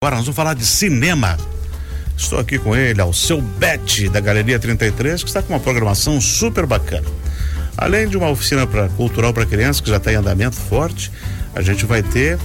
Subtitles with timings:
[0.00, 1.36] Agora nós vamos falar de cinema.
[2.16, 6.20] Estou aqui com ele, ao seu Bet, da Galeria 33, que está com uma programação
[6.20, 7.08] super bacana.
[7.76, 11.10] Além de uma oficina pra, cultural para crianças, que já está em andamento forte,
[11.52, 12.38] a gente vai ter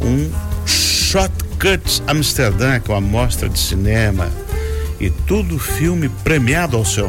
[0.00, 0.30] um
[0.64, 4.30] Shotcut Amsterdã, que é uma mostra de cinema.
[5.00, 7.08] E tudo filme premiado ao seu.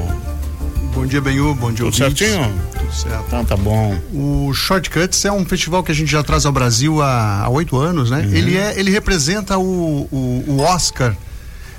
[0.96, 1.54] Bom dia, Benhu.
[1.54, 2.28] Bom dia, Tudo ouvintes.
[2.28, 2.71] certinho?
[2.92, 3.24] Tudo certo.
[3.28, 3.98] Então tá bom.
[4.14, 8.12] O Shortcuts é um festival que a gente já traz ao Brasil há oito anos,
[8.12, 8.28] né?
[8.32, 11.16] Ele, é, ele representa o, o, o Oscar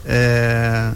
[0.06, 0.90] é,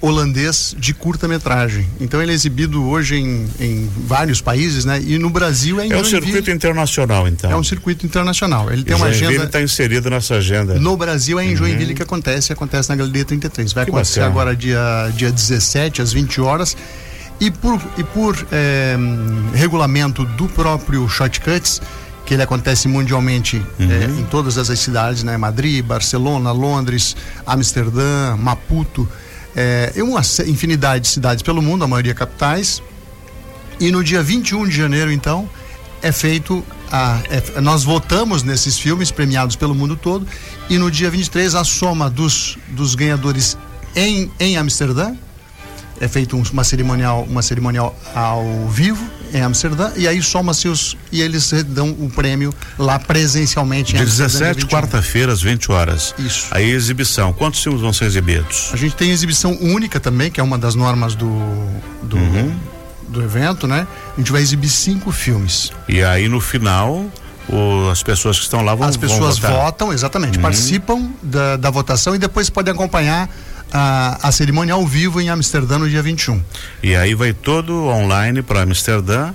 [0.00, 1.86] holandês de curta-metragem.
[2.00, 5.00] Então ele é exibido hoje em, em vários países, né?
[5.04, 7.50] E no Brasil é em É um circuito internacional, então.
[7.50, 8.70] É um circuito internacional.
[8.72, 9.44] Ele tem E uma Joinville agenda.
[9.46, 10.74] está inserido nessa agenda.
[10.74, 13.72] No Brasil é em Joinville que acontece, acontece na Galeria 33.
[13.72, 14.40] Vai Que acontecer bacana.
[14.40, 16.76] agora dia, dia 17, às 20 horas.
[17.44, 18.96] E por, e por eh,
[19.52, 21.82] regulamento do próprio Shotcuts,
[22.24, 25.36] que ele acontece mundialmente eh, em todas as cidades, né?
[25.36, 27.14] Madrid, Barcelona, Londres,
[27.46, 29.06] Amsterdã, Maputo,
[29.54, 32.82] eh, e uma infinidade de cidades pelo mundo, a maioria capitais.
[33.78, 35.46] E no dia 21 de janeiro, então,
[36.00, 36.64] é feito.
[36.90, 40.26] A, é- nós votamos nesses filmes premiados pelo mundo todo.
[40.70, 43.58] E no dia 23, a soma dos, dos ganhadores
[43.94, 45.14] em, em Amsterdã.
[46.00, 49.90] É feito um- uma cerimonial, uma cerimonial ao vivo em Amsterdã.
[49.96, 50.96] E aí soma-se os.
[51.12, 54.26] E eles dão o prêmio lá presencialmente em De Amsterdã.
[54.32, 54.68] 17, 21.
[54.76, 56.14] quarta-feira, às 20 horas.
[56.18, 56.46] Isso.
[56.50, 57.32] Aí exibição.
[57.32, 58.70] Quantos filmes vão ser exibidos?
[58.72, 61.28] A gente tem exibição única também, que é uma das normas do,
[62.02, 62.54] do, Uhum.
[63.08, 63.86] do evento, né?
[64.16, 65.70] A gente vai exibir cinco filmes.
[65.88, 67.04] E aí no final,
[67.48, 71.70] o- as pessoas que estão lá vão As pessoas vão votam, exatamente, participam da, da
[71.70, 73.28] votação e depois podem acompanhar
[73.72, 76.42] a, a cerimônia ao vivo em Amsterdã no dia 21.
[76.82, 79.32] E aí vai todo online para Amsterdã.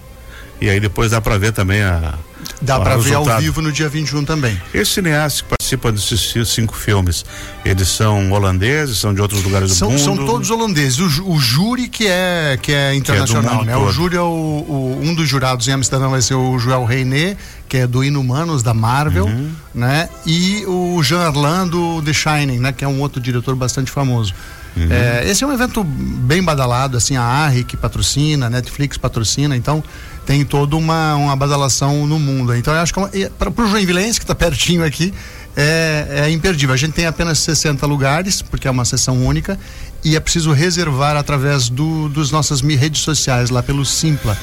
[0.62, 2.16] E aí depois dá para ver também a.
[2.62, 4.60] Dá para ver ao vivo no dia 21 também.
[4.74, 7.24] Esses cineastas que participam desses ci- cinco filmes,
[7.64, 10.00] eles são holandeses, são de outros lugares do São, mundo?
[10.00, 11.00] são todos holandeses.
[11.20, 13.74] O, o júri que é, que é internacional, mundo né?
[13.74, 13.88] todo.
[13.88, 17.38] O júri é o, o- um dos jurados em Amsterdã vai ser o Joel Reinet,
[17.68, 19.52] que é do Inumanos da Marvel, Uhum.
[19.74, 20.10] né?
[20.26, 22.72] E o Jean Arlan do The Shining, né?
[22.72, 24.34] Que é um outro diretor bastante famoso.
[24.78, 24.88] Uhum.
[24.92, 29.56] É, esse é um evento bem badalado, assim, a ARRI que patrocina, a Netflix patrocina,
[29.58, 29.84] então
[30.28, 32.39] tem toda uma, uma badalação no mundo.
[32.58, 35.14] Então eu acho que para o Joinvilense, que está pertinho aqui,
[35.58, 36.74] é, é imperdível.
[36.74, 39.58] A gente tem apenas 60 lugares, porque é uma sessão única,
[40.04, 44.38] e é preciso reservar através do, dos nossas redes sociais, lá pelo Simpla.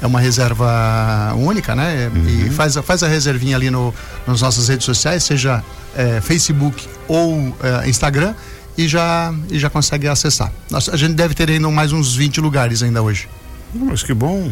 [0.00, 2.10] É uma reserva única, né?
[2.26, 3.94] E faz, a- faz a reservinha ali no,
[4.26, 5.62] nas nossas redes sociais, seja
[5.96, 8.34] é, Facebook ou é, Instagram,
[8.76, 10.50] e já, e já consegue acessar.
[10.70, 13.28] Nós- a gente deve ter ainda mais uns 20 lugares ainda hoje.
[13.74, 14.50] Mas que bom.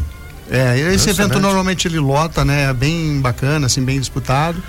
[0.51, 2.73] É, esse evento normalmente ele lota, né?
[2.73, 4.61] Bem bacana, assim, bem disputado.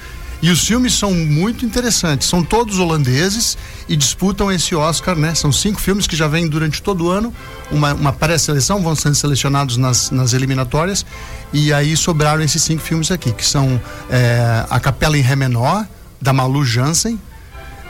[0.41, 2.27] E os filmes são muito interessantes.
[2.27, 5.35] São todos holandeses e disputam esse Oscar, né?
[5.35, 7.33] São cinco filmes que já vêm durante todo o ano.
[7.71, 11.05] Uma, uma pré-seleção, vão sendo selecionados nas, nas eliminatórias.
[11.53, 15.85] E aí sobraram esses cinco filmes aqui, que são é, A Capela em Ré Menor,
[16.19, 17.19] da Malu Jansen.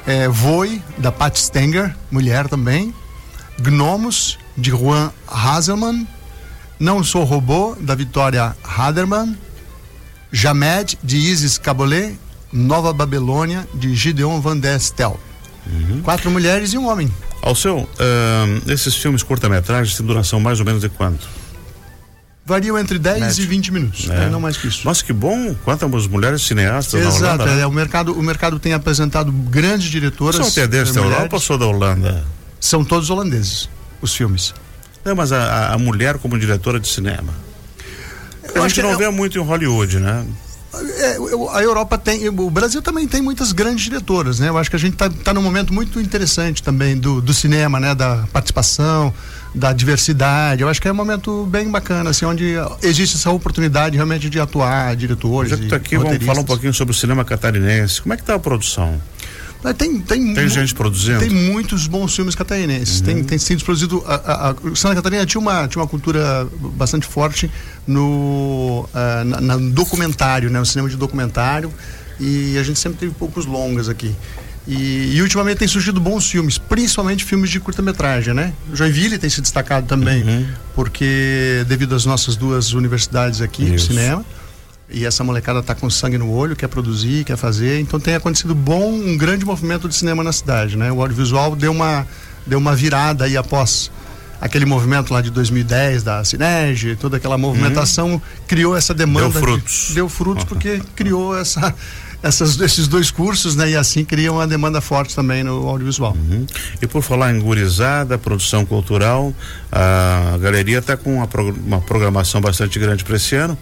[0.06, 2.94] É, Voe, da Pat Stenger, mulher também.
[3.62, 6.06] Gnomos, de Juan Haselman.
[6.82, 9.38] Não Sou Robô, da Vitória Haderman.
[10.32, 12.18] Jamed, de Isis Cabolet.
[12.52, 15.20] Nova Babilônia, de Gideon Van der Stel.
[16.04, 17.10] Quatro mulheres e um homem.
[17.40, 21.30] Ao seu, ahn, esses filmes curta-metragens têm duração mais ou menos de quanto?
[22.44, 23.44] Variam entre 10 Médio.
[23.44, 24.22] e 20 minutos, É.
[24.22, 24.30] né?
[24.30, 24.82] não mais que isso.
[24.84, 25.54] Nossa, que bom!
[25.64, 27.46] Quantas mulheres cineastas Exato, na Holanda?
[27.56, 27.62] né?
[27.62, 30.36] é, o, mercado, o mercado tem apresentado grandes diretoras.
[30.38, 30.78] São até da.
[30.80, 32.26] Europa ou sou da Holanda?
[32.60, 33.70] São todos holandeses,
[34.02, 34.54] os filmes.
[35.04, 37.34] Não, mas a, a- a mulher como diretora de cinema.
[38.44, 40.26] A Eu acho gente que não é- vê muito em Hollywood, né?
[41.00, 44.48] É, eu- a Europa tem, o Brasil também tem muitas grandes diretoras, né?
[44.48, 47.78] Eu acho que a gente está tá num momento muito interessante também do, do cinema,
[47.80, 47.94] né?
[47.94, 49.14] Da participação,
[49.54, 50.62] da diversidade.
[50.62, 54.40] Eu acho que é um momento bem bacana, assim, onde existe essa oportunidade realmente de
[54.40, 55.50] atuar diretores.
[55.52, 58.02] Já que e tá aqui, vamos falar um pouquinho sobre o cinema catarinense.
[58.02, 59.02] Como é que tá a produção?
[59.78, 61.20] Tem, tem, Tem gente produzindo?
[61.20, 63.00] Tem muitos bons filmes catarinenses.
[63.00, 63.06] Uhum.
[63.06, 64.04] Tem, tem sido produzido.
[64.08, 67.50] A, a, a Santa Catarina tinha uma, tinha uma cultura bastante forte
[67.86, 70.60] no, ah, na, na documentário, né?
[70.60, 71.72] O cinema de documentário.
[72.20, 74.16] E a gente sempre teve poucos longas aqui.
[74.68, 78.54] E, e ultimamente tem surgido bons filmes, principalmente filmes de curta-metragem, né?
[78.74, 80.46] Joinville tem se destacado também, Uhum.
[80.76, 83.88] porque devido às nossas duas universidades aqui de Isso.
[83.88, 84.24] cinema.
[84.94, 87.80] E essa molecada tá com sangue no olho, quer produzir, quer fazer.
[87.80, 90.92] Então tem acontecido bom, um grande movimento de cinema na cidade, né?
[90.92, 92.06] O audiovisual deu uma,
[92.46, 93.90] deu uma virada aí após
[94.40, 99.30] aquele movimento lá de 2010 da Cinege, toda aquela movimentação criou essa demanda.
[99.30, 99.92] Deu de- frutos.
[99.94, 101.74] deu frutos porque criou essa
[102.24, 103.72] essas, esses dois cursos, né?
[103.72, 106.14] E assim cria uma demanda forte também no audiovisual.
[106.14, 106.46] Uhum.
[106.82, 109.34] E por falar em gurizada, produção cultural,
[109.72, 111.30] a galeria está com uma,
[111.66, 113.58] uma programação bastante grande para esse ano,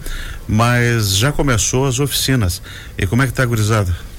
[0.46, 2.60] mas já começou as oficinas.
[2.98, 4.09] E como é que está a gurizada?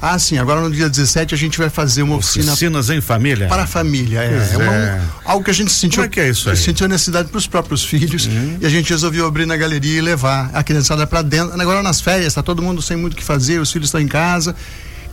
[0.00, 0.38] Ah, sim.
[0.38, 2.52] Agora no dia 17 a gente vai fazer uma oficina.
[2.52, 3.48] Oficinas em família?
[3.48, 4.50] Para a família, é.
[4.52, 6.02] É, uma, é, algo que a gente sentiu.
[6.02, 6.56] Como é que é isso aí?
[6.56, 8.58] Sentiu a necessidade para os próprios filhos uhum.
[8.60, 11.60] e a gente resolveu abrir na galeria e levar a criançada para dentro.
[11.60, 14.08] Agora nas férias, está todo mundo sem muito o que fazer, os filhos estão em
[14.08, 14.54] casa.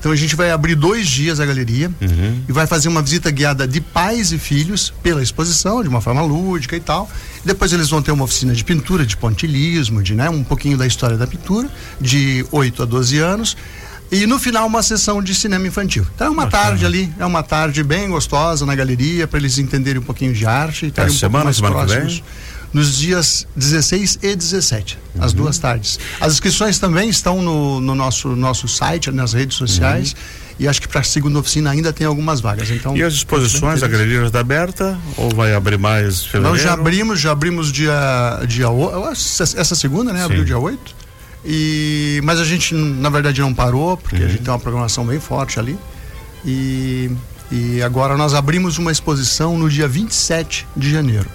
[0.05, 2.43] Então a gente vai abrir dois dias a galeria uhum.
[2.47, 6.21] e vai fazer uma visita guiada de pais e filhos pela exposição, de uma forma
[6.21, 7.09] lúdica e tal.
[7.43, 10.85] Depois eles vão ter uma oficina de pintura, de pontilhismo, de né, um pouquinho da
[10.85, 11.67] história da pintura,
[11.99, 13.57] de 8 a 12 anos.
[14.11, 16.05] E no final, uma sessão de cinema infantil.
[16.15, 16.63] Então é uma Bacana.
[16.63, 20.45] tarde ali, é uma tarde bem gostosa na galeria, para eles entenderem um pouquinho de
[20.45, 20.85] arte.
[20.85, 22.15] E é, um semana, semana próximos.
[22.15, 22.23] que vem?
[22.75, 25.23] nos dias 16 e 17, uhum.
[25.23, 25.97] as duas tardes.
[26.19, 30.11] As inscrições também estão no, no nosso, nosso site, nas redes sociais.
[30.11, 30.45] Uhum.
[30.59, 32.69] E acho que para a segunda oficina ainda tem algumas vagas.
[32.69, 36.49] Então, e as exposições, a galeria já está aberta ou vai abrir mais fevereiro?
[36.49, 38.67] Nós já abrimos, já abrimos dia, dia
[39.11, 40.23] essa segunda, né?
[40.23, 41.04] Abriu dia 8.
[41.45, 44.25] E, mas a gente, na verdade, não parou, porque uhum.
[44.25, 45.77] a gente tem uma programação bem forte ali.
[46.43, 47.11] E,
[47.51, 51.29] e agora nós abrimos uma exposição no dia 27 de janeiro.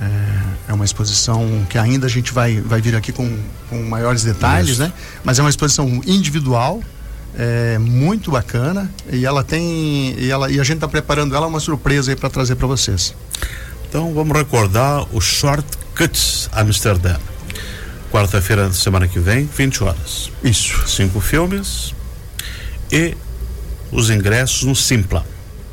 [0.00, 3.36] É, é uma exposição que ainda a gente vai, vai vir aqui com,
[3.68, 4.82] com maiores detalhes, Isso.
[4.82, 4.92] né?
[5.24, 6.80] Mas é uma exposição individual,
[7.36, 11.60] é muito bacana e ela tem e ela e a gente está preparando ela uma
[11.60, 13.14] surpresa aí para trazer para vocês.
[13.88, 17.16] Então vamos recordar o Shortcuts Amsterdã
[18.18, 20.30] quarta-feira da semana que vem, 20 horas.
[20.42, 20.86] Isso.
[20.88, 21.94] Cinco filmes
[22.90, 23.16] e
[23.92, 25.24] os ingressos no Simpla.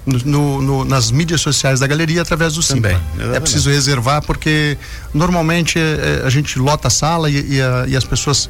[0.05, 3.01] No, no, nas mídias sociais da galeria através do Simpla.
[3.17, 4.77] Também, é preciso reservar porque
[5.11, 8.47] normalmente é, é, a gente lota a sala e, e, a, e, as pessoas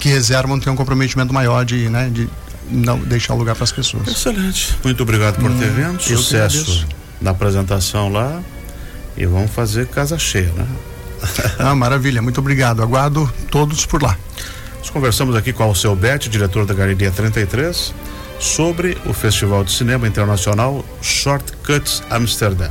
[0.00, 2.26] que reservam têm um comprometimento maior de, né, de
[2.70, 4.08] não deixar o lugar para as pessoas.
[4.08, 4.78] Excelente.
[4.82, 6.02] Muito obrigado por ter hum, vindo.
[6.02, 6.86] Sucesso
[7.20, 8.42] na apresentação lá
[9.14, 10.66] e vamos fazer casa cheia, né?
[11.58, 12.82] Ah, maravilha, muito obrigado.
[12.82, 14.16] Aguardo todos por lá.
[14.78, 17.94] Nós conversamos aqui com Alceu Bete, diretor da Galeria 33,
[18.38, 22.68] sobre o Festival de Cinema Internacional Shortcuts Amsterdã.